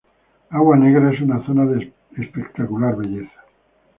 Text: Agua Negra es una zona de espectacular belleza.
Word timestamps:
Agua 0.49 0.75
Negra 0.77 1.13
es 1.13 1.21
una 1.21 1.45
zona 1.45 1.63
de 1.67 1.93
espectacular 2.17 2.95
belleza. 2.97 3.39